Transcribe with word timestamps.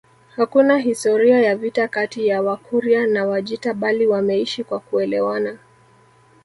Hakuna 0.35 0.77
historia 0.77 1.39
ya 1.41 1.55
vita 1.55 1.87
kati 1.87 2.27
ya 2.27 2.41
Wakurya 2.41 3.07
na 3.07 3.25
Wajita 3.25 3.73
bali 3.73 4.07
wameishi 4.07 4.63
kwa 4.63 4.79
kuelewana 4.79 5.57